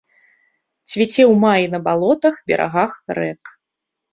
Цвіце 0.93 1.23
ў 1.25 1.33
маі 1.43 1.65
на 1.75 1.79
балотах, 1.89 2.35
берагах 2.53 2.91
рэк. 3.19 3.43